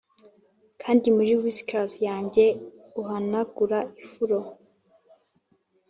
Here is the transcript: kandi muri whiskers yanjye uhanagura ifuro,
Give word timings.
kandi 0.81 1.05
muri 1.15 1.31
whiskers 1.41 1.93
yanjye 2.07 2.45
uhanagura 3.01 3.79
ifuro, 4.03 4.37